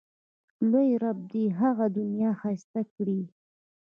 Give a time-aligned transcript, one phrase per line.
[0.71, 3.21] لوی رب دې یې هغه دنیا ښایسته کړي.